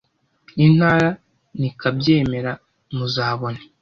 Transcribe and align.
Intara 0.65 1.09
ni 1.59 1.69
kabyemera 1.79 2.51
muzabone 2.95 3.61